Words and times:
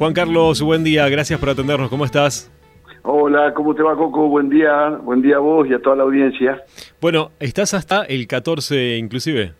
Juan 0.00 0.14
Carlos, 0.14 0.62
buen 0.62 0.82
día, 0.82 1.06
gracias 1.10 1.38
por 1.38 1.50
atendernos, 1.50 1.90
¿cómo 1.90 2.06
estás? 2.06 2.50
Hola, 3.02 3.52
¿cómo 3.52 3.74
te 3.74 3.82
va 3.82 3.94
Coco? 3.94 4.28
Buen 4.28 4.48
día, 4.48 4.88
buen 4.88 5.20
día 5.20 5.36
a 5.36 5.40
vos 5.40 5.68
y 5.68 5.74
a 5.74 5.78
toda 5.78 5.96
la 5.96 6.04
audiencia. 6.04 6.64
Bueno, 7.02 7.32
¿estás 7.38 7.74
hasta 7.74 8.04
el 8.04 8.26
14 8.26 8.96
inclusive? 8.96 9.52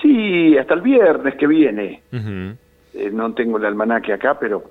Sí, 0.00 0.56
hasta 0.56 0.74
el 0.74 0.82
viernes 0.82 1.34
que 1.34 1.48
viene. 1.48 2.02
Eh, 2.12 3.10
no 3.12 3.34
tengo 3.34 3.58
el 3.58 3.64
almanaque 3.64 4.12
acá, 4.12 4.38
pero 4.38 4.70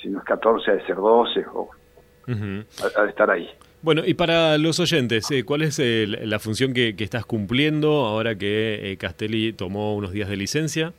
si 0.00 0.10
no 0.10 0.20
es 0.20 0.24
14, 0.26 0.70
ha 0.70 0.74
de 0.74 0.86
ser 0.86 0.94
12 0.94 1.44
o 1.52 1.70
ha, 2.28 3.02
de 3.02 3.08
estar 3.08 3.32
ahí. 3.32 3.50
Bueno, 3.82 4.02
y 4.06 4.14
para 4.14 4.58
los 4.58 4.78
oyentes, 4.78 5.28
eh, 5.32 5.42
¿cuál 5.42 5.62
es 5.62 5.80
la 5.80 6.38
función 6.38 6.72
que, 6.72 6.94
estás 6.96 7.26
cumpliendo 7.26 8.06
ahora 8.06 8.36
que 8.36 8.92
eh, 8.92 8.96
Castelli 8.96 9.52
tomó 9.52 9.96
unos 9.96 10.12
días 10.12 10.28
de 10.28 10.36
licencia? 10.36 10.92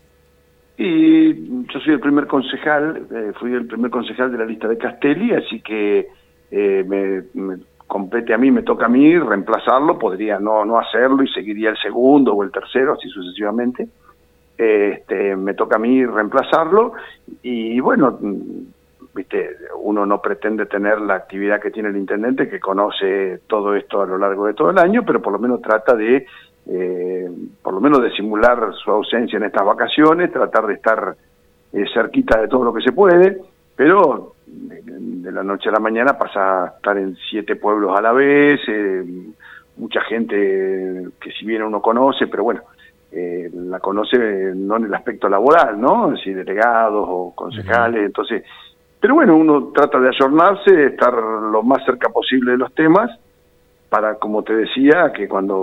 Y 0.84 1.66
yo 1.68 1.80
soy 1.80 1.94
el 1.94 2.00
primer 2.00 2.26
concejal, 2.26 3.08
fui 3.40 3.54
el 3.54 3.68
primer 3.68 3.92
concejal 3.92 4.32
de 4.32 4.38
la 4.40 4.46
lista 4.46 4.68
de 4.68 4.80
Castelli, 4.80 5.32
así 5.34 5.62
que 5.62 6.08
me, 6.52 7.24
me, 7.36 7.58
compete 7.92 8.34
a 8.34 8.38
mí, 8.38 8.50
me 8.52 8.64
toca 8.64 8.86
a 8.86 8.90
mí 8.90 9.20
reemplazarlo, 9.20 10.00
podría 10.00 10.40
no, 10.40 10.64
no 10.64 10.80
hacerlo 10.80 11.24
y 11.24 11.28
seguiría 11.28 11.72
el 11.72 11.78
segundo 11.78 12.34
o 12.34 12.42
el 12.42 12.50
tercero, 12.50 12.94
así 12.94 13.10
sucesivamente. 13.10 13.90
Este, 14.58 15.36
me 15.36 15.54
toca 15.56 15.76
a 15.76 15.80
mí 15.80 16.06
reemplazarlo 16.06 16.94
y 17.44 17.80
bueno, 17.82 18.18
viste, 19.14 19.58
uno 19.82 20.06
no 20.06 20.22
pretende 20.22 20.68
tener 20.68 21.02
la 21.02 21.16
actividad 21.16 21.60
que 21.60 21.70
tiene 21.70 21.90
el 21.90 21.98
intendente, 21.98 22.48
que 22.48 22.62
conoce 22.62 23.42
todo 23.48 23.76
esto 23.76 24.02
a 24.02 24.06
lo 24.06 24.18
largo 24.18 24.48
de 24.48 24.54
todo 24.54 24.70
el 24.70 24.78
año, 24.78 25.04
pero 25.06 25.22
por 25.22 25.34
lo 25.34 25.40
menos 25.40 25.62
trata 25.62 25.94
de, 25.94 26.26
eh, 26.68 27.30
por 27.62 27.74
lo 27.74 27.82
menos 27.82 28.02
de 28.02 28.12
simular 28.12 28.74
su 28.84 28.92
ausencia 28.92 29.38
en 29.38 29.44
estas 29.44 29.66
vacaciones, 29.66 30.32
tratar 30.32 30.68
de 30.68 30.74
estar 30.76 31.16
eh, 31.74 31.86
cerquita 31.94 32.40
de 32.40 32.48
todo 32.48 32.66
lo 32.66 32.74
que 32.74 32.82
se 32.82 32.92
puede, 32.92 33.42
pero 33.76 34.36
de 34.46 35.32
la 35.32 35.44
noche 35.44 35.70
a 35.70 35.74
la 35.74 35.80
mañana 35.80 36.18
pasa 36.18 36.64
a 36.64 36.68
estar 36.68 36.98
en 36.98 37.16
siete 37.30 37.56
pueblos 37.56 37.98
a 37.98 38.02
la 38.02 38.12
vez, 38.12 38.60
eh, 38.68 39.04
mucha 39.78 40.02
gente 40.02 41.08
que 41.20 41.32
si 41.32 41.46
bien 41.46 41.64
uno 41.64 41.82
conoce, 41.82 42.28
pero 42.28 42.44
bueno, 42.44 42.62
eh, 43.12 43.50
la 43.54 43.80
conoce 43.80 44.18
no 44.56 44.78
en 44.78 44.86
el 44.86 44.94
aspecto 44.94 45.28
laboral, 45.28 45.80
¿no? 45.80 46.16
Si 46.18 46.34
delegados 46.34 47.06
o 47.08 47.34
concejales, 47.36 48.06
entonces, 48.06 48.44
pero 49.00 49.16
bueno, 49.16 49.36
uno 49.36 49.72
trata 49.74 50.00
de 50.00 50.10
ayornarse, 50.10 50.86
estar 50.86 51.14
lo 51.14 51.64
más 51.64 51.84
cerca 51.86 52.10
posible 52.10 52.52
de 52.52 52.58
los 52.58 52.74
temas, 52.74 53.10
para, 53.92 54.16
como 54.16 54.42
te 54.42 54.56
decía, 54.56 55.12
que 55.14 55.28
cuando 55.28 55.54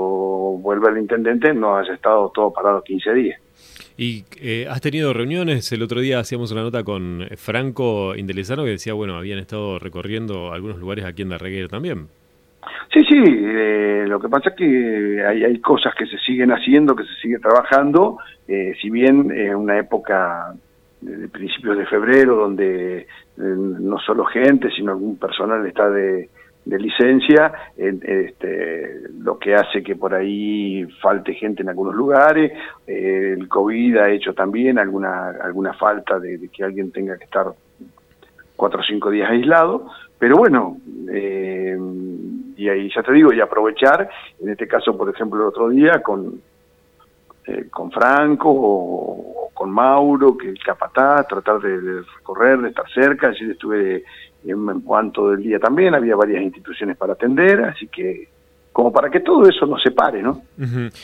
vuelva 0.60 0.90
el 0.90 0.98
intendente 0.98 1.54
no 1.54 1.78
haya 1.78 1.94
estado 1.94 2.30
todo 2.34 2.52
parado 2.52 2.82
15 2.82 3.14
días. 3.14 3.40
¿Y 3.96 4.24
eh, 4.42 4.66
has 4.68 4.82
tenido 4.82 5.14
reuniones? 5.14 5.72
El 5.72 5.82
otro 5.82 6.02
día 6.02 6.18
hacíamos 6.18 6.52
una 6.52 6.60
nota 6.60 6.84
con 6.84 7.26
Franco 7.38 8.14
Indelezano 8.14 8.64
que 8.64 8.72
decía, 8.72 8.92
bueno, 8.92 9.16
habían 9.16 9.38
estado 9.38 9.78
recorriendo 9.78 10.52
algunos 10.52 10.76
lugares 10.76 11.06
aquí 11.06 11.22
en 11.22 11.30
Darreguer 11.30 11.68
también. 11.68 12.08
Sí, 12.92 13.00
sí, 13.08 13.16
eh, 13.18 14.04
lo 14.06 14.20
que 14.20 14.28
pasa 14.28 14.50
es 14.50 14.56
que 14.56 15.24
hay, 15.26 15.44
hay 15.44 15.58
cosas 15.60 15.94
que 15.94 16.04
se 16.04 16.18
siguen 16.18 16.50
haciendo, 16.50 16.94
que 16.94 17.04
se 17.04 17.14
sigue 17.22 17.38
trabajando, 17.38 18.18
eh, 18.46 18.74
si 18.78 18.90
bien 18.90 19.30
en 19.30 19.54
una 19.54 19.78
época 19.78 20.52
de 21.00 21.28
principios 21.28 21.78
de 21.78 21.86
febrero 21.86 22.36
donde 22.36 22.98
eh, 22.98 23.06
no 23.36 23.98
solo 24.00 24.26
gente, 24.26 24.68
sino 24.76 24.92
algún 24.92 25.18
personal 25.18 25.64
está 25.66 25.88
de, 25.88 26.28
licencia, 26.76 27.52
este, 27.76 29.08
lo 29.20 29.38
que 29.38 29.54
hace 29.54 29.82
que 29.82 29.96
por 29.96 30.12
ahí 30.12 30.84
falte 31.00 31.34
gente 31.34 31.62
en 31.62 31.68
algunos 31.68 31.94
lugares, 31.94 32.52
el 32.86 33.48
COVID 33.48 33.96
ha 33.96 34.10
hecho 34.10 34.34
también 34.34 34.78
alguna, 34.78 35.30
alguna 35.42 35.72
falta 35.74 36.18
de, 36.18 36.36
de, 36.36 36.48
que 36.48 36.64
alguien 36.64 36.90
tenga 36.90 37.16
que 37.16 37.24
estar 37.24 37.46
cuatro 38.56 38.80
o 38.80 38.84
cinco 38.84 39.08
días 39.10 39.30
aislado, 39.30 39.86
pero 40.18 40.36
bueno, 40.36 40.78
eh, 41.10 41.78
y 42.56 42.68
ahí 42.68 42.90
ya 42.94 43.02
te 43.02 43.12
digo, 43.12 43.32
y 43.32 43.40
aprovechar, 43.40 44.10
en 44.40 44.48
este 44.48 44.66
caso, 44.66 44.96
por 44.96 45.08
ejemplo, 45.08 45.40
el 45.40 45.48
otro 45.48 45.68
día 45.68 46.02
con, 46.02 46.40
eh, 47.46 47.66
con 47.70 47.90
Franco 47.92 48.50
o, 48.50 49.37
con 49.58 49.72
Mauro, 49.72 50.38
que 50.38 50.50
el 50.50 50.62
capataz, 50.62 51.26
tratar 51.26 51.58
de, 51.58 52.02
recorrer, 52.16 52.60
de 52.60 52.68
estar 52.68 52.84
cerca, 52.94 53.26
allí 53.26 53.50
estuve 53.50 54.04
en, 54.44 54.80
cuanto 54.82 55.30
del 55.30 55.42
día 55.42 55.58
también, 55.58 55.96
había 55.96 56.14
varias 56.14 56.44
instituciones 56.44 56.96
para 56.96 57.14
atender, 57.14 57.64
así 57.64 57.88
que 57.88 58.28
como 58.72 58.92
para 58.92 59.10
que 59.10 59.18
todo 59.18 59.48
eso 59.48 59.66
no 59.66 59.76
se 59.80 59.90
pare, 59.90 60.22
¿no? 60.22 60.42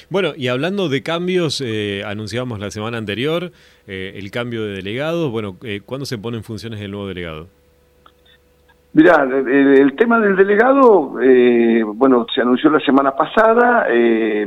Bueno, 0.08 0.34
y 0.36 0.46
hablando 0.46 0.88
de 0.88 1.02
cambios, 1.02 1.60
eh, 1.66 2.04
anunciábamos 2.06 2.60
la 2.60 2.70
semana 2.70 2.96
anterior 2.96 3.50
eh, 3.88 4.12
el 4.14 4.30
cambio 4.30 4.64
de 4.64 4.74
delegados, 4.74 5.32
bueno, 5.32 5.56
eh, 5.64 5.80
¿cuándo 5.84 6.06
se 6.06 6.16
pone 6.16 6.36
en 6.36 6.44
funciones 6.44 6.80
el 6.80 6.92
nuevo 6.92 7.08
delegado? 7.08 7.48
Mirá, 8.92 9.24
el, 9.24 9.96
tema 9.96 10.20
del 10.20 10.36
delegado, 10.36 11.20
eh, 11.20 11.82
bueno, 11.84 12.24
se 12.32 12.42
anunció 12.42 12.70
la 12.70 12.78
semana 12.78 13.10
pasada, 13.10 13.86
eh, 13.90 14.46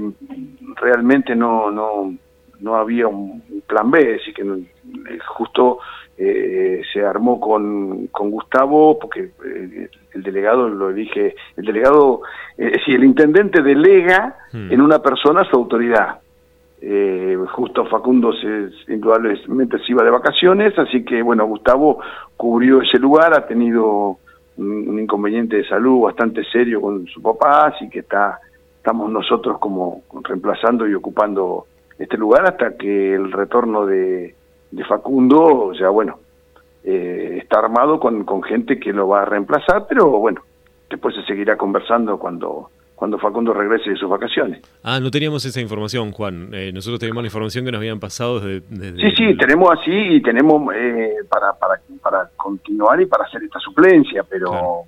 realmente 0.78 1.35
no, 1.35 1.69
no, 1.69 2.16
no 2.62 2.75
había 2.75 3.07
un 3.07 3.41
plan 3.68 3.90
B, 3.91 4.19
así 4.22 4.34
que 4.34 4.41
eh, 4.41 5.19
justo 5.28 5.79
se 6.18 7.06
armó 7.06 7.40
con, 7.40 8.07
con 8.07 8.31
Gustavo, 8.31 8.97
porque 8.97 9.29
el 10.16 10.23
delegado 10.23 10.68
lo 10.68 10.90
elige, 10.90 11.35
el 11.56 11.66
delegado, 11.66 12.22
es 12.57 12.72
decir, 12.72 12.95
el 12.95 13.03
intendente 13.03 13.62
delega 13.62 14.35
hmm. 14.51 14.72
en 14.72 14.81
una 14.81 14.97
persona 14.97 15.44
su 15.44 15.56
autoridad. 15.56 16.19
justo 17.50 17.85
Facundo 17.85 18.34
se, 18.34 18.69
indudablemente 18.91 19.78
se 19.78 19.91
iba 19.91 20.03
de 20.03 20.09
vacaciones, 20.09 20.74
así 20.79 21.06
que 21.06 21.22
bueno, 21.22 21.45
Gustavo 21.45 22.00
cubrió 22.35 22.81
ese 22.81 22.97
lugar, 22.97 23.35
ha 23.35 23.45
tenido 23.45 24.18
un, 24.57 25.00
inconveniente 25.00 25.57
de 25.57 25.68
salud 25.68 26.01
bastante 26.01 26.44
serio 26.45 26.81
con 26.81 27.06
su 27.07 27.22
papá, 27.22 27.68
así 27.68 27.89
que 27.89 28.00
está 28.00 28.39
estamos 28.78 29.12
nosotros 29.12 29.59
como 29.59 30.03
reemplazando 30.24 30.88
y 30.88 30.94
ocupando 30.94 31.66
este 31.99 32.17
lugar 32.17 32.45
hasta 32.45 32.77
que 32.77 33.13
el 33.13 33.31
retorno 33.31 33.85
de, 33.85 34.35
de 34.71 34.83
Facundo, 34.85 35.67
o 35.67 35.75
sea, 35.75 35.89
bueno, 35.89 36.19
eh, 36.83 37.39
está 37.41 37.59
armado 37.59 37.99
con, 37.99 38.23
con 38.23 38.43
gente 38.43 38.79
que 38.79 38.93
lo 38.93 39.07
va 39.07 39.23
a 39.23 39.25
reemplazar, 39.25 39.85
pero 39.87 40.07
bueno, 40.07 40.41
después 40.89 41.15
se 41.15 41.23
seguirá 41.23 41.57
conversando 41.57 42.17
cuando 42.17 42.69
cuando 42.97 43.19
Facundo 43.19 43.53
regrese 43.53 43.91
de 43.91 43.95
sus 43.95 44.09
vacaciones. 44.09 44.59
Ah, 44.81 44.99
no 44.99 45.11
teníamos 45.11 45.45
esa 45.45 45.61
información, 45.61 46.11
Juan. 46.11 46.49
Eh, 46.51 46.71
nosotros 46.73 46.99
teníamos 46.99 47.21
la 47.21 47.27
información 47.27 47.63
que 47.63 47.71
nos 47.71 47.77
habían 47.77 47.99
pasado 47.99 48.39
desde... 48.39 48.95
sí, 48.97 49.15
sí, 49.15 49.37
tenemos 49.37 49.69
así 49.71 49.91
y 49.91 50.19
tenemos 50.23 50.73
eh, 50.73 51.13
para, 51.29 51.53
para, 51.53 51.79
para 52.01 52.27
continuar 52.35 52.99
y 52.99 53.05
para 53.05 53.25
hacer 53.25 53.43
esta 53.43 53.59
suplencia, 53.59 54.25
pero 54.27 54.81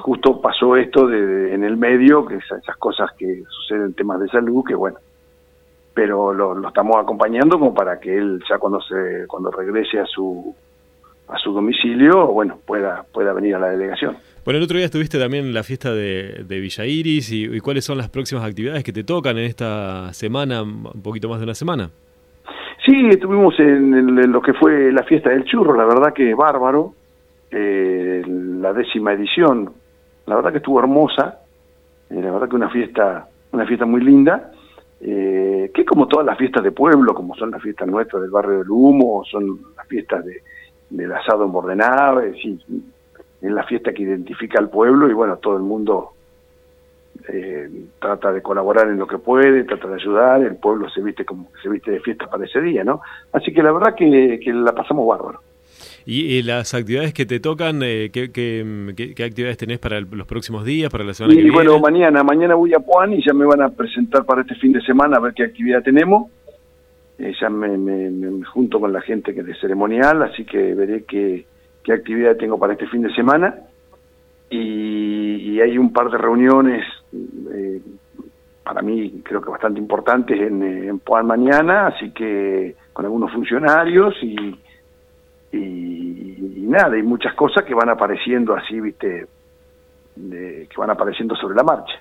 justo 0.00 0.40
pasó 0.40 0.76
esto 0.76 1.06
de, 1.06 1.54
en 1.54 1.64
el 1.64 1.76
medio, 1.76 2.26
que 2.26 2.36
esas 2.36 2.76
cosas 2.78 3.10
que 3.18 3.42
suceden 3.48 3.86
en 3.86 3.94
temas 3.94 4.20
de 4.20 4.28
salud, 4.28 4.64
que 4.66 4.74
bueno, 4.74 4.98
pero 5.94 6.32
lo, 6.32 6.54
lo 6.54 6.68
estamos 6.68 6.96
acompañando 6.96 7.58
como 7.58 7.74
para 7.74 7.98
que 8.00 8.16
él 8.16 8.42
ya 8.48 8.58
cuando 8.58 8.80
se 8.80 9.26
cuando 9.26 9.50
regrese 9.50 10.00
a 10.00 10.06
su 10.06 10.54
a 11.28 11.36
su 11.38 11.52
domicilio, 11.52 12.28
bueno, 12.28 12.58
pueda 12.66 13.04
pueda 13.12 13.32
venir 13.32 13.54
a 13.56 13.58
la 13.58 13.70
delegación. 13.70 14.16
Bueno, 14.44 14.58
el 14.58 14.64
otro 14.64 14.78
día 14.78 14.86
estuviste 14.86 15.18
también 15.18 15.44
en 15.44 15.52
la 15.52 15.62
fiesta 15.62 15.92
de, 15.92 16.44
de 16.46 16.60
Villa 16.60 16.86
Iris 16.86 17.30
y, 17.32 17.60
cuáles 17.60 17.84
son 17.84 17.98
las 17.98 18.08
próximas 18.08 18.44
actividades 18.44 18.82
que 18.82 18.94
te 18.94 19.04
tocan 19.04 19.36
en 19.36 19.44
esta 19.44 20.10
semana, 20.14 20.62
un 20.62 21.02
poquito 21.02 21.28
más 21.28 21.38
de 21.38 21.44
una 21.44 21.54
semana. 21.54 21.90
Sí, 22.86 23.08
estuvimos 23.10 23.58
en, 23.60 24.32
lo 24.32 24.40
que 24.40 24.54
fue 24.54 24.90
la 24.90 25.02
fiesta 25.02 25.28
del 25.28 25.44
churro, 25.44 25.76
la 25.76 25.84
verdad 25.84 26.14
que 26.14 26.34
bárbaro, 26.34 26.94
eh, 27.50 28.22
la 28.26 28.72
décima 28.72 29.12
edición, 29.12 29.72
la 30.26 30.36
verdad 30.36 30.52
que 30.52 30.58
estuvo 30.58 30.78
hermosa, 30.78 31.40
eh, 32.10 32.20
la 32.20 32.30
verdad 32.30 32.48
que 32.48 32.56
una 32.56 32.70
fiesta, 32.70 33.28
una 33.52 33.66
fiesta 33.66 33.86
muy 33.86 34.02
linda, 34.02 34.52
eh, 35.00 35.70
que 35.72 35.84
como 35.84 36.06
todas 36.08 36.26
las 36.26 36.36
fiestas 36.36 36.62
de 36.62 36.72
pueblo, 36.72 37.14
como 37.14 37.34
son 37.36 37.50
las 37.50 37.62
fiestas 37.62 37.88
nuestras 37.88 38.22
del 38.22 38.30
barrio 38.30 38.58
del 38.58 38.70
Humo, 38.70 39.24
son 39.24 39.60
las 39.76 39.86
fiestas 39.86 40.24
de, 40.24 40.42
del 40.90 41.12
asado 41.12 41.44
en 41.44 41.52
Bordenave, 41.52 42.34
en 43.40 43.54
la 43.54 43.62
fiesta 43.64 43.92
que 43.92 44.02
identifica 44.02 44.58
al 44.58 44.68
pueblo 44.68 45.08
y 45.08 45.14
bueno, 45.14 45.36
todo 45.36 45.56
el 45.56 45.62
mundo 45.62 46.12
trata 47.98 48.32
de 48.32 48.40
colaborar 48.40 48.88
en 48.88 48.98
lo 48.98 49.06
que 49.06 49.18
puede, 49.18 49.64
trata 49.64 49.88
de 49.88 49.94
ayudar, 49.96 50.40
el 50.40 50.56
pueblo 50.56 50.88
se 50.88 51.02
viste 51.02 51.24
como 51.24 51.48
se 51.62 51.68
viste 51.68 51.90
de 51.90 52.00
fiesta 52.00 52.28
para 52.28 52.44
ese 52.44 52.60
día, 52.60 52.84
¿no? 52.84 53.02
Así 53.32 53.52
que 53.52 53.62
la 53.62 53.72
verdad 53.72 53.94
que, 53.94 54.40
la 54.52 54.72
pasamos 54.72 55.06
bárbaro. 55.06 55.40
¿Y, 56.10 56.42
las 56.42 56.72
actividades 56.72 57.12
que 57.12 57.26
te 57.26 57.38
tocan, 57.38 57.82
eh, 57.82 58.08
¿qué, 58.10 58.32
qué, 58.32 59.22
actividades 59.22 59.58
tenés 59.58 59.78
para 59.78 60.00
los 60.00 60.26
próximos 60.26 60.64
días, 60.64 60.90
para 60.90 61.04
la 61.04 61.12
semana 61.12 61.34
que 61.34 61.42
viene? 61.42 61.54
Bueno, 61.54 61.78
mañana, 61.80 62.24
mañana 62.24 62.54
voy 62.54 62.72
a 62.72 62.78
Puan 62.78 63.12
y 63.12 63.22
ya 63.22 63.34
me 63.34 63.44
van 63.44 63.60
a 63.60 63.68
presentar 63.68 64.24
para 64.24 64.40
este 64.40 64.54
fin 64.54 64.72
de 64.72 64.80
semana 64.80 65.18
a 65.18 65.20
ver 65.20 65.34
qué 65.34 65.42
actividad 65.42 65.82
tenemos. 65.82 66.30
Eh, 67.18 67.34
ya 67.38 67.50
me, 67.50 67.76
me, 67.76 68.42
junto 68.46 68.80
con 68.80 68.90
la 68.90 69.02
gente 69.02 69.34
que 69.34 69.40
es 69.40 69.46
de 69.46 69.54
ceremonial, 69.56 70.22
así 70.22 70.46
que 70.46 70.72
veré 70.74 71.04
qué 71.04 71.44
qué 71.82 71.92
actividad 71.92 72.36
tengo 72.36 72.58
para 72.58 72.72
este 72.72 72.86
fin 72.86 73.02
de 73.02 73.14
semana 73.14 73.54
y, 74.48 75.60
hay 75.60 75.76
un 75.76 75.92
par 75.92 76.10
de 76.10 76.16
reuniones 76.16 76.86
eh, 77.52 77.82
para 78.62 78.80
mí 78.80 79.20
creo 79.24 79.42
que 79.42 79.50
bastante 79.50 79.78
importantes 79.78 80.40
en, 80.40 80.62
en 80.62 80.98
Puan 81.00 81.26
mañana, 81.26 81.88
así 81.88 82.12
que 82.12 82.76
con 82.94 83.04
algunos 83.04 83.30
funcionarios 83.30 84.14
y, 84.22 84.56
y, 85.52 86.66
nada, 86.68 86.94
hay 86.94 87.02
muchas 87.02 87.34
cosas 87.34 87.64
que 87.64 87.74
van 87.74 87.88
apareciendo 87.88 88.54
así, 88.54 88.80
viste, 88.80 89.26
que 90.16 90.76
van 90.76 90.90
apareciendo 90.90 91.34
sobre 91.36 91.56
la 91.56 91.62
marcha. 91.62 91.94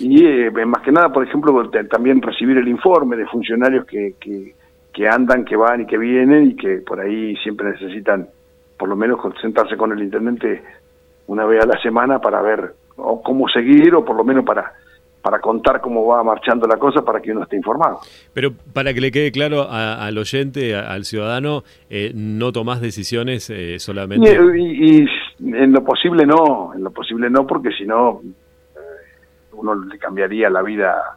Y 0.00 0.24
eh, 0.24 0.50
más 0.50 0.82
que 0.82 0.90
nada, 0.90 1.12
por 1.12 1.22
ejemplo, 1.22 1.70
también 1.90 2.22
recibir 2.22 2.56
el 2.56 2.66
informe 2.66 3.16
de 3.16 3.26
funcionarios 3.26 3.84
que, 3.84 4.14
que, 4.18 4.54
que, 4.92 5.06
andan, 5.06 5.44
que 5.44 5.54
van 5.54 5.82
y 5.82 5.86
que 5.86 5.98
vienen 5.98 6.50
y 6.50 6.56
que 6.56 6.78
por 6.78 6.98
ahí 7.00 7.36
siempre 7.36 7.70
necesitan, 7.70 8.26
por 8.78 8.88
lo 8.88 8.96
menos, 8.96 9.20
sentarse 9.42 9.76
con 9.76 9.92
el 9.92 10.02
intendente 10.02 10.62
una 11.26 11.44
vez 11.44 11.62
a 11.62 11.66
la 11.66 11.78
semana 11.82 12.20
para 12.20 12.40
ver 12.40 12.74
o 12.96 13.22
cómo 13.22 13.48
seguir 13.48 13.94
o 13.94 14.04
por 14.04 14.16
lo 14.16 14.24
menos 14.24 14.44
para 14.44 14.72
para 15.24 15.40
contar 15.40 15.80
cómo 15.80 16.04
va 16.06 16.22
marchando 16.22 16.66
la 16.66 16.76
cosa 16.76 17.02
para 17.02 17.18
que 17.18 17.32
uno 17.32 17.44
esté 17.44 17.56
informado. 17.56 18.00
Pero 18.34 18.52
para 18.52 18.92
que 18.92 19.00
le 19.00 19.10
quede 19.10 19.32
claro 19.32 19.66
al 19.70 20.18
oyente, 20.18 20.76
al 20.76 21.06
ciudadano, 21.06 21.64
eh, 21.88 22.12
no 22.14 22.52
tomás 22.52 22.82
decisiones 22.82 23.48
eh, 23.48 23.78
solamente... 23.78 24.30
Y, 24.54 25.06
en 25.40 25.72
lo 25.72 25.82
posible 25.82 26.26
no, 26.26 26.74
en 26.74 26.84
lo 26.84 26.90
posible 26.90 27.30
no, 27.30 27.46
porque 27.46 27.70
si 27.70 27.86
no 27.86 28.20
eh, 28.76 28.78
uno 29.54 29.74
le 29.74 29.98
cambiaría 29.98 30.50
la 30.50 30.60
vida 30.60 31.16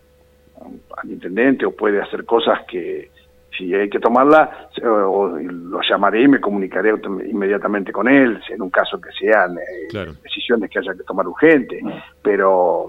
al 0.96 1.12
intendente 1.12 1.66
o 1.66 1.72
puede 1.72 2.02
hacer 2.02 2.24
cosas 2.24 2.62
que, 2.66 3.12
si 3.58 3.74
hay 3.74 3.90
que 3.90 4.00
tomarla, 4.00 4.70
lo 4.82 5.82
llamaré 5.82 6.24
y 6.24 6.28
me 6.28 6.40
comunicaré 6.40 6.94
inmediatamente 7.28 7.92
con 7.92 8.08
él, 8.08 8.40
en 8.50 8.62
un 8.62 8.70
caso 8.70 9.00
que 9.02 9.10
sean 9.12 9.58
eh, 9.58 10.14
decisiones 10.24 10.70
que 10.70 10.80
haya 10.80 10.94
que 10.94 11.04
tomar 11.04 11.28
urgente, 11.28 11.82
pero 12.22 12.86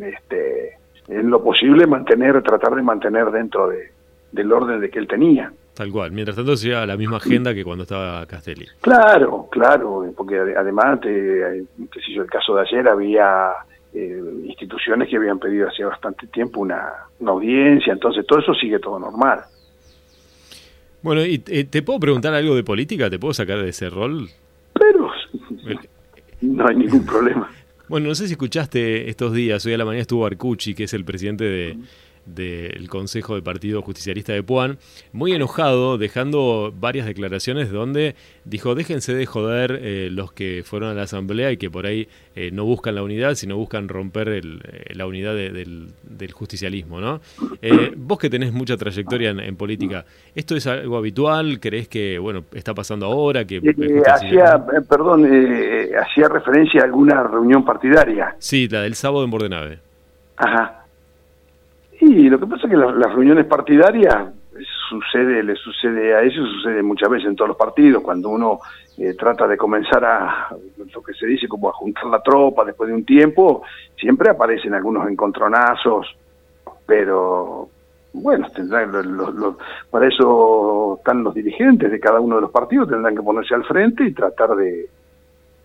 este, 0.00 0.76
en 1.08 1.30
lo 1.30 1.42
posible 1.42 1.86
mantener, 1.86 2.42
tratar 2.42 2.74
de 2.74 2.82
mantener 2.82 3.30
dentro 3.30 3.68
de, 3.68 3.92
del 4.32 4.52
orden 4.52 4.80
de 4.80 4.90
que 4.90 4.98
él 4.98 5.06
tenía. 5.06 5.52
Tal 5.74 5.92
cual, 5.92 6.10
mientras 6.10 6.36
tanto 6.36 6.56
sería 6.56 6.84
la 6.84 6.96
misma 6.96 7.18
agenda 7.18 7.54
que 7.54 7.62
cuando 7.62 7.84
estaba 7.84 8.26
Castelli. 8.26 8.66
Claro, 8.80 9.46
claro, 9.50 10.12
porque 10.16 10.36
además, 10.56 11.00
te, 11.00 11.64
qué 11.92 12.00
sé 12.00 12.14
yo, 12.14 12.22
el 12.22 12.30
caso 12.30 12.56
de 12.56 12.62
ayer 12.62 12.88
había 12.88 13.52
eh, 13.94 14.20
instituciones 14.44 15.08
que 15.08 15.16
habían 15.16 15.38
pedido 15.38 15.68
hace 15.68 15.84
bastante 15.84 16.26
tiempo 16.26 16.60
una, 16.60 16.92
una 17.20 17.30
audiencia, 17.30 17.92
entonces 17.92 18.26
todo 18.26 18.40
eso 18.40 18.54
sigue 18.54 18.80
todo 18.80 18.98
normal. 18.98 19.44
Bueno, 21.02 21.24
¿y 21.24 21.38
te 21.38 21.82
puedo 21.82 22.00
preguntar 22.00 22.34
algo 22.34 22.56
de 22.56 22.64
política? 22.64 23.08
¿Te 23.08 23.18
puedo 23.18 23.32
sacar 23.34 23.62
de 23.62 23.70
ese 23.70 23.88
rol? 23.88 24.28
Pero 24.74 25.10
no 26.40 26.66
hay 26.66 26.76
ningún 26.76 27.04
problema. 27.04 27.50
Bueno, 27.88 28.08
no 28.08 28.14
sé 28.14 28.26
si 28.26 28.32
escuchaste 28.32 29.08
estos 29.08 29.32
días, 29.32 29.64
hoy 29.64 29.72
a 29.72 29.78
la 29.78 29.86
mañana 29.86 30.02
estuvo 30.02 30.26
Arcucci, 30.26 30.74
que 30.74 30.84
es 30.84 30.92
el 30.92 31.06
presidente 31.06 31.44
de, 31.44 31.78
del 32.34 32.88
Consejo 32.88 33.34
de 33.34 33.42
Partido 33.42 33.82
Justicialista 33.82 34.32
de 34.32 34.42
Puan, 34.42 34.78
muy 35.12 35.32
enojado, 35.32 35.98
dejando 35.98 36.72
varias 36.78 37.06
declaraciones 37.06 37.70
donde 37.70 38.14
dijo, 38.44 38.74
déjense 38.74 39.14
de 39.14 39.26
joder 39.26 39.78
eh, 39.82 40.08
los 40.10 40.32
que 40.32 40.62
fueron 40.64 40.90
a 40.90 40.94
la 40.94 41.02
Asamblea 41.02 41.52
y 41.52 41.56
que 41.56 41.70
por 41.70 41.86
ahí 41.86 42.08
eh, 42.34 42.50
no 42.52 42.64
buscan 42.64 42.94
la 42.94 43.02
unidad, 43.02 43.34
sino 43.34 43.56
buscan 43.56 43.88
romper 43.88 44.28
el, 44.28 44.60
eh, 44.64 44.94
la 44.94 45.06
unidad 45.06 45.34
del, 45.34 45.92
justicialismo. 46.32 47.00
¿no? 47.00 47.20
vos 47.96 48.18
que 48.18 48.28
tenés 48.28 48.52
mucha 48.52 48.76
trayectoria 48.76 49.30
en, 49.30 49.56
política, 49.56 50.04
¿esto 50.34 50.54
es 50.56 50.66
algo 50.66 50.96
habitual? 50.96 51.58
¿Crees 51.60 51.88
que 51.88 52.18
bueno 52.18 52.44
está 52.52 52.74
pasando 52.74 53.06
ahora? 53.06 53.44
que 53.44 53.60
hacía, 54.06 54.62
Perdón, 54.88 55.24
hacía 55.24 56.28
referencia 56.28 56.82
a 56.82 56.84
alguna 56.84 57.22
reunión 57.22 57.64
partidaria. 57.64 58.36
Sí, 58.38 58.68
la 58.68 58.82
del 58.82 58.94
sábado 58.94 59.24
en 59.24 59.30
Bordenave. 59.30 59.78
Ajá. 60.36 60.77
Y 62.00 62.28
lo 62.28 62.38
que 62.38 62.46
pasa 62.46 62.66
es 62.66 62.70
que 62.70 62.76
las, 62.76 63.12
reuniones 63.12 63.46
partidarias 63.46 64.32
sucede, 64.88 65.42
le 65.42 65.54
sucede 65.56 66.14
a 66.14 66.22
ellos, 66.22 66.48
sucede 66.50 66.82
muchas 66.82 67.08
veces 67.10 67.28
en 67.28 67.36
todos 67.36 67.48
los 67.48 67.56
partidos, 67.56 68.02
cuando 68.02 68.28
uno 68.28 68.60
eh, 68.96 69.14
trata 69.14 69.46
de 69.46 69.56
comenzar 69.56 70.04
a, 70.04 70.48
lo 70.92 71.02
que 71.02 71.12
se 71.14 71.26
dice 71.26 71.48
como 71.48 71.68
a 71.68 71.72
juntar 71.72 72.06
la 72.06 72.20
tropa 72.20 72.64
después 72.64 72.88
de 72.88 72.94
un 72.94 73.04
tiempo, 73.04 73.62
siempre 73.96 74.30
aparecen 74.30 74.74
algunos 74.74 75.08
encontronazos, 75.08 76.16
pero 76.86 77.68
bueno, 78.12 78.48
tendrán, 78.54 78.90
para 79.90 80.08
eso 80.08 80.96
están 80.98 81.22
los 81.22 81.34
dirigentes 81.34 81.90
de 81.90 82.00
cada 82.00 82.20
uno 82.20 82.36
de 82.36 82.42
los 82.42 82.50
partidos, 82.50 82.88
tendrán 82.88 83.16
que 83.16 83.22
ponerse 83.22 83.54
al 83.54 83.64
frente 83.64 84.04
y 84.04 84.14
tratar 84.14 84.56
de, 84.56 84.88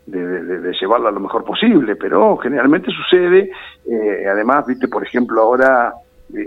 de, 0.06 0.74
llevarlo 0.80 1.08
a 1.08 1.12
lo 1.12 1.20
mejor 1.20 1.44
posible, 1.44 1.96
pero 1.96 2.38
generalmente 2.38 2.92
sucede, 2.92 3.52
eh, 3.90 4.26
además, 4.30 4.66
viste, 4.68 4.88
por 4.88 5.04
ejemplo, 5.04 5.42
ahora 5.42 5.94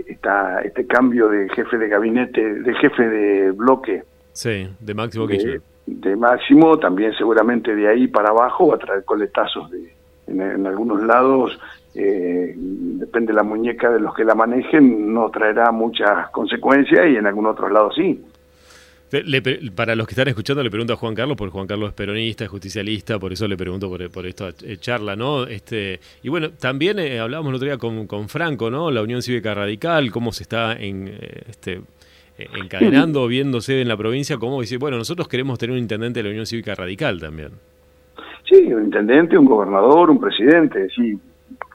esta, 0.07 0.61
este 0.61 0.85
cambio 0.85 1.29
de 1.29 1.49
jefe 1.49 1.77
de 1.77 1.87
gabinete, 1.87 2.41
de 2.61 2.73
jefe 2.75 3.07
de 3.07 3.51
bloque. 3.51 4.03
Sí, 4.33 4.69
de 4.79 4.93
Máximo 4.93 5.27
Kirchner. 5.27 5.61
De, 5.85 6.15
Máximo, 6.15 6.77
también 6.77 7.13
seguramente 7.13 7.73
de 7.75 7.87
ahí 7.87 8.07
para 8.07 8.29
abajo 8.29 8.67
va 8.67 8.75
a 8.75 8.79
traer 8.79 9.05
coletazos 9.05 9.71
de, 9.71 9.93
en, 10.27 10.67
algunos 10.67 11.01
lados, 11.03 11.57
eh, 11.95 12.53
depende 12.55 13.31
de 13.31 13.35
la 13.35 13.43
muñeca 13.43 13.89
de 13.89 13.99
los 13.99 14.13
que 14.13 14.25
la 14.25 14.35
manejen, 14.35 15.13
no 15.13 15.29
traerá 15.29 15.71
muchas 15.71 16.29
consecuencias 16.31 17.07
y 17.09 17.15
en 17.15 17.25
algunos 17.25 17.53
otros 17.53 17.71
lados 17.71 17.95
sí 17.95 18.21
para 19.75 19.95
los 19.95 20.05
que 20.05 20.11
están 20.11 20.27
escuchando, 20.27 20.61
le 20.61 20.69
pregunto 20.69 20.93
a 20.93 20.95
Juan 20.97 21.15
Carlos, 21.15 21.37
porque 21.37 21.51
Juan 21.51 21.67
Carlos 21.67 21.89
es 21.89 21.95
peronista, 21.95 22.43
es 22.43 22.49
justicialista, 22.49 23.17
por 23.19 23.31
eso 23.31 23.47
le 23.47 23.55
pregunto 23.55 23.89
por, 23.89 24.09
por 24.11 24.25
esta 24.25 24.49
eh, 24.63 24.77
charla, 24.77 25.15
¿no? 25.15 25.43
Este, 25.45 25.99
y 26.23 26.29
bueno, 26.29 26.49
también 26.51 26.99
eh, 26.99 27.19
hablábamos 27.19 27.51
el 27.51 27.55
otro 27.55 27.67
día 27.67 27.77
con, 27.77 28.05
con, 28.05 28.27
Franco, 28.27 28.69
¿no? 28.69 28.91
La 28.91 29.01
Unión 29.01 29.21
Cívica 29.21 29.53
Radical, 29.53 30.11
cómo 30.11 30.33
se 30.33 30.43
está 30.43 30.73
en, 30.73 31.07
eh, 31.07 31.43
este, 31.47 31.81
encadenando, 32.37 33.25
viéndose 33.29 33.81
en 33.81 33.87
la 33.87 33.95
provincia, 33.95 34.37
cómo 34.37 34.59
dice, 34.59 34.77
bueno, 34.77 34.97
nosotros 34.97 35.29
queremos 35.29 35.57
tener 35.57 35.73
un 35.73 35.79
intendente 35.79 36.19
de 36.19 36.23
la 36.23 36.29
Unión 36.31 36.45
Cívica 36.45 36.75
Radical 36.75 37.19
también. 37.21 37.51
Sí, 38.49 38.73
un 38.73 38.85
intendente, 38.85 39.37
un 39.37 39.45
gobernador, 39.45 40.09
un 40.09 40.19
presidente, 40.19 40.89
sí. 40.95 41.17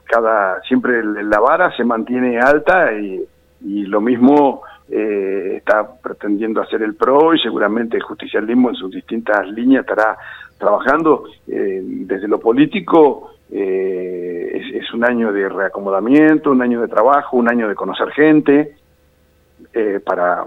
Cada, 0.05 0.61
siempre 0.67 1.01
la 1.03 1.39
vara 1.39 1.75
se 1.75 1.83
mantiene 1.83 2.37
alta 2.39 2.93
y, 2.93 3.23
y 3.65 3.85
lo 3.85 4.01
mismo 4.01 4.61
eh, 4.95 5.55
está 5.57 5.87
pretendiendo 6.03 6.61
hacer 6.61 6.83
el 6.83 6.93
PRO 6.93 7.33
y 7.33 7.39
seguramente 7.39 7.97
el 7.97 8.03
justicialismo 8.03 8.69
en 8.69 8.75
sus 8.75 8.91
distintas 8.91 9.47
líneas 9.47 9.81
estará 9.81 10.15
trabajando. 10.59 11.23
Eh, 11.47 11.81
desde 11.83 12.27
lo 12.27 12.39
político 12.39 13.31
eh, 13.51 14.61
es, 14.75 14.93
un 14.93 15.03
año 15.03 15.33
de 15.33 15.49
reacomodamiento, 15.49 16.51
un 16.51 16.61
año 16.61 16.79
de 16.79 16.87
trabajo, 16.87 17.37
un 17.37 17.49
año 17.49 17.67
de 17.67 17.73
conocer 17.73 18.11
gente 18.11 18.75
para 20.05 20.45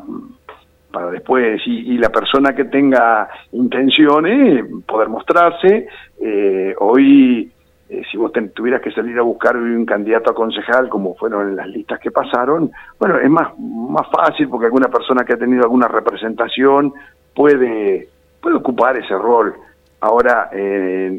para 0.92 1.10
después 1.10 1.60
y, 1.66 1.98
la 1.98 2.10
persona 2.10 2.54
que 2.54 2.66
tenga 2.66 3.28
intenciones 3.50 4.64
poder 4.86 5.08
mostrarse. 5.08 5.88
hoy 6.78 7.50
eh, 7.88 8.02
si 8.10 8.16
vos 8.16 8.32
tuvieras 8.52 8.82
que 8.82 8.90
salir 8.90 9.16
a 9.18 9.22
buscar 9.22 9.56
un 9.56 9.86
candidato 9.86 10.30
a 10.30 10.34
concejal, 10.34 10.88
como 10.88 11.14
fueron 11.14 11.54
las 11.54 11.68
listas 11.68 12.00
que 12.00 12.10
pasaron, 12.10 12.70
bueno, 12.98 13.18
es 13.18 13.30
más, 13.30 13.56
más 13.58 14.08
fácil 14.10 14.48
porque 14.48 14.66
alguna 14.66 14.88
persona 14.88 15.24
que 15.24 15.34
ha 15.34 15.38
tenido 15.38 15.62
alguna 15.62 15.86
representación 15.86 16.92
puede, 17.34 18.08
puede 18.40 18.56
ocupar 18.56 18.96
ese 18.96 19.16
rol. 19.16 19.54
Ahora, 20.00 20.50
eh, 20.52 21.10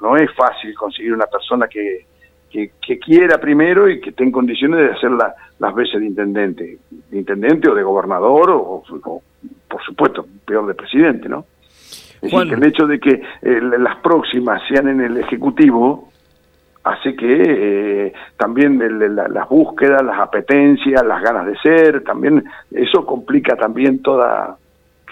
no, 0.00 0.16
es 0.16 0.32
fácil 0.34 0.74
conseguir 0.76 1.12
una 1.12 1.26
persona 1.26 1.66
que, 1.66 2.06
que, 2.50 2.98
quiera 2.98 3.38
primero 3.38 3.88
y 3.88 4.00
que 4.00 4.10
esté 4.10 4.22
en 4.22 4.32
condiciones 4.32 4.80
de 4.80 4.92
hacer 4.92 5.10
las 5.58 5.74
veces 5.74 6.00
de 6.00 6.06
intendente, 6.06 6.78
de 6.88 7.18
intendente 7.18 7.68
o 7.68 7.74
de 7.74 7.82
gobernador 7.82 8.50
o, 8.50 8.82
por 9.68 9.82
supuesto, 9.82 10.24
peor 10.46 10.66
de 10.66 10.74
presidente, 10.74 11.28
¿no? 11.28 11.44
Es 12.26 12.32
decir, 12.32 12.48
que 12.48 12.54
el 12.54 12.64
hecho 12.64 12.86
de 12.86 13.00
que 13.00 13.22
eh, 13.42 13.60
las 13.78 13.96
próximas 13.96 14.62
sean 14.68 14.88
en 14.88 15.00
el 15.00 15.16
Ejecutivo 15.18 16.10
hace 16.86 17.16
que 17.16 17.42
eh, 18.06 18.12
también 18.36 18.78
las 18.78 19.48
búsquedas, 19.48 20.04
las 20.04 20.20
apetencias, 20.20 21.04
las 21.04 21.20
ganas 21.20 21.46
de 21.46 21.56
ser, 21.58 22.04
también 22.04 22.44
eso 22.70 23.04
complica 23.04 23.56
también 23.56 24.02
toda, 24.02 24.56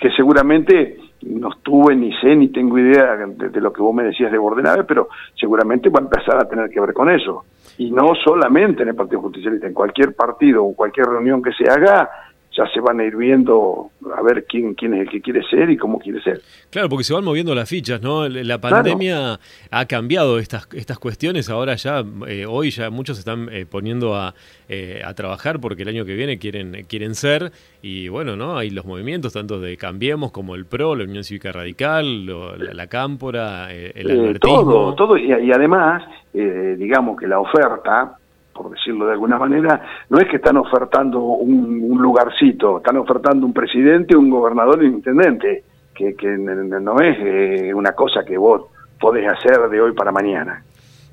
que 0.00 0.10
seguramente 0.12 0.98
no 1.22 1.50
estuve 1.50 1.96
ni 1.96 2.12
sé 2.20 2.36
ni 2.36 2.48
tengo 2.48 2.78
idea 2.78 3.16
de, 3.16 3.60
lo 3.60 3.72
que 3.72 3.82
vos 3.82 3.92
me 3.92 4.04
decías 4.04 4.30
de 4.30 4.38
Bordenave, 4.38 4.84
pero 4.84 5.08
seguramente 5.34 5.88
va 5.88 5.98
a 5.98 6.02
empezar 6.02 6.36
a 6.36 6.48
tener 6.48 6.70
que 6.70 6.80
ver 6.80 6.92
con 6.92 7.10
eso. 7.10 7.44
Y 7.78 7.90
no 7.90 8.12
solamente 8.24 8.82
en 8.82 8.90
el 8.90 8.94
Partido 8.94 9.22
Justicialista, 9.22 9.66
en 9.66 9.74
cualquier 9.74 10.14
partido 10.14 10.64
o 10.64 10.76
cualquier 10.76 11.06
reunión 11.06 11.42
que 11.42 11.52
se 11.52 11.68
haga, 11.68 12.08
ya 12.56 12.66
se 12.72 12.80
van 12.80 13.00
a 13.00 13.04
ir 13.04 13.16
viendo 13.16 13.90
a 14.16 14.22
ver 14.22 14.44
quién, 14.44 14.74
quién 14.74 14.94
es 14.94 15.02
el 15.02 15.10
que 15.10 15.20
quiere 15.20 15.42
ser 15.48 15.70
y 15.70 15.76
cómo 15.76 15.98
quiere 15.98 16.22
ser. 16.22 16.40
Claro, 16.70 16.88
porque 16.88 17.04
se 17.04 17.12
van 17.12 17.24
moviendo 17.24 17.54
las 17.54 17.68
fichas, 17.68 18.00
¿no? 18.00 18.28
La 18.28 18.60
pandemia 18.60 19.40
ha 19.70 19.86
cambiado 19.86 20.38
estas, 20.38 20.68
estas 20.72 20.98
cuestiones, 20.98 21.50
ahora 21.50 21.74
ya, 21.74 22.04
eh, 22.28 22.46
hoy 22.46 22.70
ya 22.70 22.90
muchos 22.90 23.18
están 23.18 23.48
eh, 23.50 23.66
poniendo 23.68 24.14
a, 24.14 24.34
eh, 24.68 25.02
a 25.04 25.14
trabajar 25.14 25.60
porque 25.60 25.82
el 25.82 25.88
año 25.88 26.04
que 26.04 26.14
viene 26.14 26.38
quieren, 26.38 26.84
quieren 26.88 27.14
ser, 27.14 27.50
y 27.82 28.08
bueno, 28.08 28.36
¿no? 28.36 28.56
Hay 28.56 28.70
los 28.70 28.84
movimientos 28.84 29.32
tanto 29.32 29.60
de 29.60 29.76
Cambiemos 29.76 30.30
como 30.30 30.54
el 30.54 30.66
PRO, 30.66 30.94
la 30.94 31.04
Unión 31.04 31.24
Cívica 31.24 31.50
Radical, 31.50 32.26
la, 32.26 32.86
Cámpora, 32.86 33.72
el 33.72 34.10
albertismo. 34.10 34.62
Todo, 34.62 34.94
todo, 34.94 35.16
y, 35.16 35.26
y 35.26 35.52
además, 35.52 36.02
digamos 36.32 37.18
que 37.18 37.26
la 37.26 37.40
oferta 37.40 38.18
por 38.54 38.70
decirlo 38.70 39.06
de 39.06 39.12
alguna 39.12 39.38
manera, 39.38 39.82
no 40.08 40.18
es 40.18 40.28
que 40.28 40.36
están 40.36 40.56
ofertando 40.56 41.20
un, 41.20 42.00
lugarcito, 42.00 42.78
están 42.78 42.96
ofertando 42.96 43.44
un 43.46 43.52
presidente, 43.52 44.16
un 44.16 44.30
gobernador 44.30 44.82
y 44.82 44.86
un 44.86 44.94
intendente, 44.94 45.64
que, 45.94 46.14
que 46.14 46.36
no 46.36 47.00
es 47.00 47.16
eh, 47.20 47.74
una 47.74 47.92
cosa 47.92 48.24
que 48.24 48.38
vos 48.38 48.62
podés 48.98 49.26
hacer 49.28 49.68
de 49.68 49.80
hoy 49.80 49.92
para 49.92 50.10
mañana. 50.12 50.62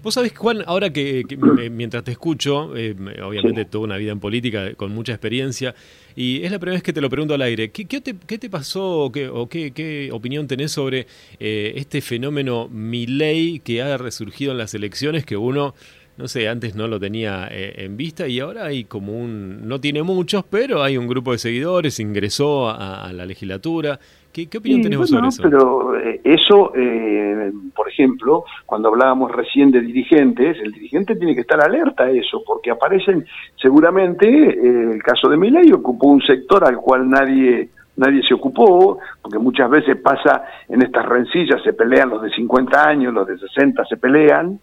Vos 0.03 0.15
sabés, 0.15 0.35
Juan, 0.35 0.63
ahora 0.65 0.89
que, 0.89 1.23
mientras 1.71 2.03
te 2.03 2.11
escucho, 2.11 2.75
eh, 2.75 2.95
obviamente 3.23 3.65
toda 3.65 3.83
una 3.83 3.97
vida 3.97 4.11
en 4.11 4.19
política, 4.19 4.73
con 4.73 4.91
mucha 4.91 5.11
experiencia, 5.11 5.75
y 6.15 6.43
es 6.43 6.51
la 6.51 6.57
primera 6.57 6.77
vez 6.77 6.83
que 6.83 6.91
te 6.91 7.01
lo 7.01 7.09
pregunto 7.09 7.35
al 7.35 7.41
aire, 7.43 7.69
¿qué, 7.69 7.85
qué, 7.85 8.01
te, 8.01 8.15
qué 8.25 8.39
te, 8.39 8.49
pasó 8.49 8.97
o, 8.97 9.11
qué, 9.11 9.27
o 9.27 9.47
qué, 9.47 10.09
opinión 10.11 10.47
tenés 10.47 10.71
sobre 10.71 11.05
eh, 11.39 11.73
este 11.75 12.01
fenómeno 12.01 12.67
Milei 12.67 13.59
que 13.59 13.83
ha 13.83 13.95
resurgido 13.97 14.53
en 14.53 14.57
las 14.57 14.73
elecciones 14.73 15.23
que 15.23 15.37
uno 15.37 15.75
no 16.17 16.27
sé, 16.27 16.47
antes 16.47 16.75
no 16.75 16.87
lo 16.87 16.99
tenía 16.99 17.47
eh, 17.49 17.85
en 17.85 17.97
vista 17.97 18.27
y 18.27 18.39
ahora 18.39 18.65
hay 18.65 18.83
como 18.83 19.13
un, 19.13 19.67
no 19.67 19.79
tiene 19.79 20.03
muchos, 20.03 20.43
pero 20.43 20.83
hay 20.83 20.97
un 20.97 21.07
grupo 21.07 21.31
de 21.31 21.37
seguidores, 21.37 21.99
ingresó 21.99 22.69
a, 22.69 23.11
la 23.13 23.25
legislatura. 23.25 23.99
¿Qué, 24.31 24.47
opinión 24.57 24.81
tenés 24.81 25.09
sobre 25.09 25.27
eso? 25.27 25.43
Pero 25.43 25.97
eh, 25.97 26.21
eso, 26.23 26.73
eh, 26.75 27.51
por 27.75 27.89
ejemplo, 27.89 28.45
cuando 28.65 28.89
hablábamos 28.89 29.31
recién 29.31 29.71
de 29.71 29.81
dirigentes, 29.81 30.57
el 30.63 30.71
dirigente 30.71 31.15
tiene 31.15 31.35
que 31.35 31.41
estar 31.41 31.61
alerta 31.61 32.03
a 32.03 32.11
eso, 32.11 32.41
porque 32.45 32.71
aparecen, 32.71 33.25
seguramente, 33.61 34.27
el 34.27 35.01
caso 35.03 35.27
de 35.27 35.37
Milei 35.37 35.71
ocupó 35.73 36.07
un 36.07 36.21
sector 36.21 36.63
al 36.65 36.77
cual 36.77 37.09
nadie 37.09 37.69
nadie 37.97 38.23
se 38.23 38.33
ocupó, 38.33 38.99
porque 39.21 39.37
muchas 39.37 39.69
veces 39.69 39.97
pasa 39.97 40.43
en 40.67 40.81
estas 40.81 41.05
rencillas, 41.05 41.61
se 41.63 41.73
pelean 41.73 42.09
los 42.09 42.21
de 42.21 42.29
50 42.31 42.87
años, 42.87 43.13
los 43.13 43.27
de 43.27 43.37
60 43.37 43.85
se 43.85 43.97
pelean, 43.97 44.59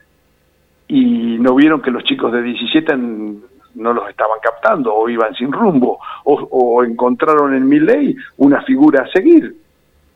y 0.88 1.38
no 1.38 1.54
vieron 1.54 1.82
que 1.82 1.90
los 1.90 2.02
chicos 2.04 2.32
de 2.32 2.42
17 2.42 2.96
no 3.74 3.92
los 3.92 4.08
estaban 4.08 4.38
captando 4.42 4.94
o 4.94 5.08
iban 5.08 5.34
sin 5.34 5.52
rumbo 5.52 5.98
o, 6.24 6.82
encontraron 6.82 7.54
en 7.54 7.86
ley 7.86 8.16
una 8.38 8.62
figura 8.62 9.02
a 9.02 9.08
seguir 9.08 9.54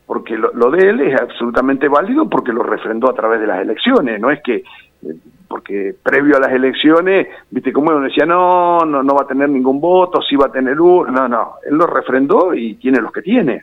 porque 0.07 0.37
lo, 0.37 0.71
de 0.71 0.91
él 0.91 1.01
es 1.01 1.21
absolutamente 1.21 1.89
válido 1.89 2.29
porque 2.29 2.53
lo 2.53 2.63
refrendó 2.63 3.11
a 3.11 3.15
través 3.15 3.41
de 3.41 3.47
las 3.47 3.61
elecciones 3.61 4.19
no 4.19 4.31
es 4.31 4.43
que 4.43 4.57
eh, 4.57 5.15
porque 5.47 5.95
previo 6.03 6.37
a 6.37 6.41
las 6.41 6.53
elecciones 6.53 7.29
viste 7.51 7.73
como 7.73 7.91
uno 7.91 8.01
decía 8.01 8.25
no 8.25 8.81
no 8.81 9.03
no 9.03 9.15
va 9.15 9.23
a 9.23 9.29
tener 9.29 9.51
ningún 9.51 9.81
voto 9.81 10.23
sí 10.23 10.35
va 10.37 10.47
a 10.47 10.53
tener 10.53 10.81
uno 10.81 11.11
no 11.11 11.29
no 11.29 11.55
él 11.65 11.77
lo 11.77 11.87
refrendó 11.87 12.55
y 12.55 12.75
tiene 12.75 13.01
los 13.01 13.13
que 13.13 13.23
tiene 13.23 13.63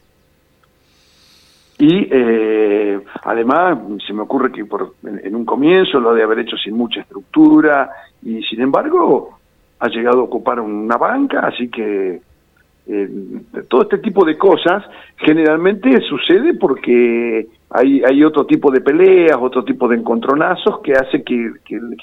y 1.79 2.09
eh, 2.11 2.99
además 3.23 3.79
se 4.05 4.13
me 4.13 4.23
ocurre 4.23 4.51
que 4.51 4.65
por, 4.65 4.95
en, 5.01 5.33
un 5.33 5.45
comienzo 5.45 5.99
lo 5.99 6.13
de 6.13 6.23
haber 6.23 6.39
hecho 6.39 6.57
sin 6.57 6.75
mucha 6.75 6.99
estructura 6.99 7.89
y 8.21 8.43
sin 8.43 8.59
embargo 8.61 9.39
ha 9.79 9.87
llegado 9.87 10.19
a 10.19 10.23
ocupar 10.23 10.59
una 10.59 10.97
banca, 10.97 11.39
así 11.39 11.69
que 11.69 12.21
eh, 12.91 13.07
todo 13.67 13.83
este 13.83 13.99
tipo 13.99 14.25
de 14.25 14.35
cosas 14.35 14.83
generalmente 15.17 16.01
sucede 16.09 16.55
porque 16.55 17.47
hay, 17.69 18.01
hay 18.01 18.23
otro 18.23 18.47
tipo 18.47 18.71
de 18.71 18.81
peleas, 18.81 19.37
otro 19.39 19.63
tipo 19.63 19.87
de 19.87 19.97
encontronazos 19.97 20.79
que 20.83 20.93
hace 20.93 21.21
que, 21.23 21.51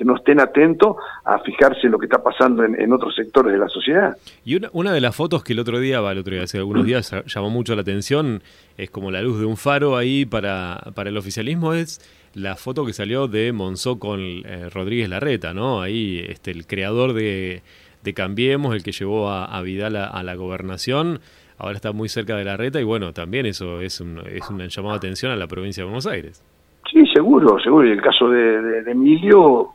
no 0.04 0.14
estén 0.14 0.38
atentos 0.38 0.96
a 1.24 1.40
fijarse 1.40 1.86
en 1.86 1.90
lo 1.90 1.98
que 1.98 2.06
está 2.06 2.22
pasando 2.22 2.62
en, 2.62 2.92
otros 2.92 3.16
sectores 3.16 3.52
de 3.52 3.58
la 3.58 3.68
sociedad. 3.68 4.16
Y 4.44 4.54
una, 4.54 4.68
una 4.72 4.92
de 4.92 5.00
las 5.00 5.16
fotos 5.16 5.42
que 5.42 5.54
el 5.54 5.58
otro 5.58 5.80
día, 5.80 6.00
va, 6.00 6.12
el 6.12 6.18
otro 6.18 6.34
día, 6.34 6.44
hace 6.44 6.58
algunos 6.58 6.86
días 6.86 7.12
llamó 7.26 7.50
mucho 7.50 7.74
la 7.74 7.82
atención, 7.82 8.42
es 8.78 8.88
como 8.88 9.10
la 9.10 9.22
luz 9.22 9.40
de 9.40 9.46
un 9.46 9.56
faro 9.56 9.96
ahí 9.96 10.24
para, 10.24 10.78
para 10.94 11.10
el 11.10 11.16
oficialismo, 11.16 11.74
es 11.74 12.00
la 12.34 12.54
foto 12.54 12.86
que 12.86 12.92
salió 12.92 13.26
de 13.26 13.50
Monzó 13.50 13.98
con 13.98 14.20
eh, 14.20 14.68
Rodríguez 14.72 15.08
Larreta, 15.08 15.52
¿no? 15.52 15.82
Ahí 15.82 16.24
este, 16.28 16.52
el 16.52 16.64
creador 16.68 17.12
de, 17.12 17.62
de 18.06 18.14
Cambiemos, 18.14 18.74
el 18.74 18.82
que 18.82 18.92
llevó 18.92 19.28
a, 19.30 19.60
Vidal 19.60 19.96
a 19.96 20.22
la 20.22 20.34
gobernación 20.34 21.20
ahora 21.58 21.76
está 21.76 21.92
muy 21.92 22.08
cerca 22.08 22.36
de 22.36 22.44
la 22.44 22.56
reta 22.56 22.80
y 22.80 22.84
bueno, 22.84 23.12
también 23.12 23.46
eso 23.46 23.80
es 23.80 24.00
un, 24.00 24.20
es 24.26 24.48
un 24.50 24.58
llamado 24.58 24.94
de 24.94 24.98
atención 24.98 25.32
a 25.32 25.36
la 25.36 25.46
provincia 25.46 25.82
de 25.82 25.86
Buenos 25.86 26.06
Aires. 26.06 26.42
Sí, 26.90 27.04
seguro, 27.12 27.58
seguro. 27.60 27.86
Y 27.86 27.90
el 27.92 28.00
caso 28.00 28.28
de, 28.28 28.78
Emilio, 28.86 29.70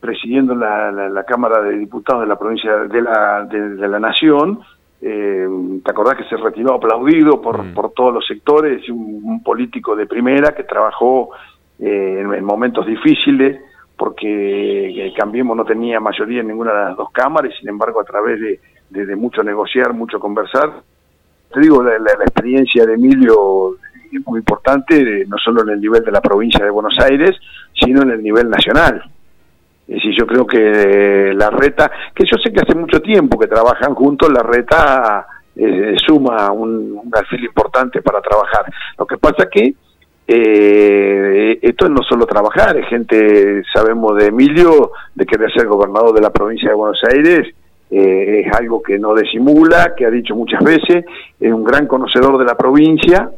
presidiendo 0.00 0.54
la, 0.54 1.24
Cámara 1.26 1.62
de 1.62 1.78
Diputados 1.78 2.22
de 2.22 2.28
la 2.28 2.38
provincia 2.38 2.76
de 2.84 3.02
la, 3.02 3.44
de, 3.44 3.88
la 3.88 3.98
Nación, 3.98 4.60
eh, 5.00 5.48
¿te 5.84 5.90
acordás 5.90 6.16
que 6.16 6.24
se 6.24 6.36
retiró 6.36 6.74
aplaudido 6.74 7.40
por, 7.40 7.62
mm. 7.62 7.74
por 7.74 7.92
todos 7.92 8.12
los 8.12 8.26
sectores? 8.26 8.88
Un, 8.90 9.42
político 9.42 9.96
de 9.96 10.06
primera 10.06 10.54
que 10.54 10.64
trabajó 10.64 11.30
eh, 11.78 12.20
en, 12.20 12.44
momentos 12.44 12.86
difíciles 12.86 13.60
porque 13.98 15.12
Cambiemos 15.18 15.56
no 15.56 15.64
tenía 15.64 15.98
mayoría 15.98 16.40
en 16.40 16.46
ninguna 16.46 16.72
de 16.72 16.84
las 16.84 16.96
dos 16.96 17.10
cámaras 17.10 17.52
sin 17.58 17.68
embargo 17.68 18.00
a 18.00 18.04
través 18.04 18.38
de, 18.40 19.16
mucho 19.16 19.42
negociar, 19.42 19.92
mucho 19.92 20.20
conversar. 20.20 20.72
Te 21.52 21.60
digo, 21.60 21.82
la, 21.82 22.12
experiencia 22.22 22.86
de 22.86 22.94
Emilio 22.94 23.74
es 24.12 24.26
muy 24.26 24.38
importante, 24.38 25.26
no 25.26 25.36
solo 25.38 25.62
en 25.62 25.70
el 25.70 25.80
nivel 25.80 26.04
de 26.04 26.12
la 26.12 26.20
provincia 26.20 26.64
de 26.64 26.70
Buenos 26.70 26.96
Aires, 27.00 27.36
sino 27.74 28.02
en 28.02 28.10
el 28.12 28.22
nivel 28.22 28.48
nacional. 28.48 29.02
Es 29.88 29.96
decir, 29.96 30.14
yo 30.16 30.26
creo 30.26 30.46
que 30.46 31.32
la 31.34 31.50
reta, 31.50 31.90
que 32.14 32.24
yo 32.24 32.36
sé 32.42 32.52
que 32.52 32.60
hace 32.60 32.74
mucho 32.74 33.00
tiempo 33.00 33.38
que 33.38 33.48
trabajan 33.48 33.94
juntos, 33.94 34.30
la 34.32 34.42
reta 34.42 35.26
eh, 35.56 35.96
suma 36.06 36.52
un, 36.52 37.00
un 37.02 37.10
alfil 37.12 37.44
importante 37.44 38.00
para 38.02 38.20
trabajar. 38.20 38.66
Lo 38.96 39.06
que 39.06 39.18
pasa 39.18 39.48
que 39.50 39.74
eh, 40.30 41.58
esto 41.62 41.86
es 41.86 41.90
no 41.90 42.02
solo 42.02 42.26
trabajar, 42.26 42.76
es 42.76 42.86
gente, 42.88 43.62
sabemos 43.72 44.14
de 44.16 44.26
Emilio, 44.26 44.92
de 45.14 45.24
querer 45.24 45.50
ser 45.50 45.66
gobernador 45.66 46.14
de 46.14 46.20
la 46.20 46.28
provincia 46.28 46.68
de 46.68 46.74
Buenos 46.74 47.00
Aires, 47.10 47.48
eh, 47.90 48.42
es 48.44 48.52
algo 48.54 48.82
que 48.82 48.98
no 48.98 49.14
disimula, 49.14 49.94
que 49.96 50.04
ha 50.04 50.10
dicho 50.10 50.36
muchas 50.36 50.62
veces, 50.62 51.06
es 51.40 51.52
un 51.52 51.64
gran 51.64 51.86
conocedor 51.86 52.36
de 52.36 52.44
la 52.44 52.54
provincia 52.58 53.30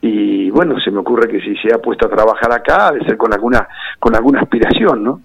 y 0.00 0.50
bueno, 0.50 0.78
se 0.78 0.92
me 0.92 1.00
ocurre 1.00 1.28
que 1.28 1.40
si 1.40 1.56
se 1.56 1.74
ha 1.74 1.78
puesto 1.78 2.06
a 2.06 2.10
trabajar 2.10 2.52
acá, 2.52 2.88
ha 2.88 2.92
de 2.92 3.04
ser 3.04 3.16
con 3.16 3.32
alguna, 3.32 3.66
con 3.98 4.14
alguna 4.14 4.40
aspiración, 4.40 5.02
¿no? 5.02 5.20